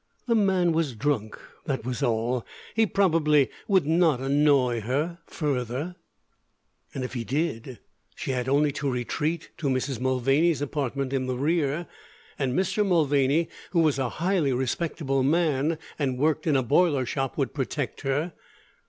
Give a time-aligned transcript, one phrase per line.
[0.25, 2.43] The man was drunk, that was all.
[2.73, 5.95] He probably would not annoy her further.
[6.95, 7.77] And if he did,
[8.15, 9.99] she had only to retreat to Mrs.
[9.99, 11.85] Mulvaney's apartment in the rear,
[12.39, 12.83] and Mr.
[12.83, 18.01] Mulvaney, who was a highly respectable man and worked in a boiler shop, would protect
[18.01, 18.33] her.